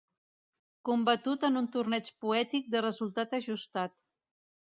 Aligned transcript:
Combatut 0.89 1.45
en 1.49 1.59
un 1.61 1.67
torneig 1.75 2.09
poètic 2.25 2.73
de 2.77 2.83
resultat 2.87 3.37
ajustat. 3.41 3.97